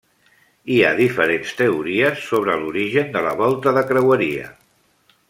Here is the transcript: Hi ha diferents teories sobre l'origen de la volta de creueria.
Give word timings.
Hi 0.75 0.79
ha 0.85 0.93
diferents 0.99 1.51
teories 1.59 2.25
sobre 2.31 2.57
l'origen 2.63 3.13
de 3.17 3.23
la 3.27 3.35
volta 3.43 3.75
de 3.79 3.85
creueria. 3.93 4.49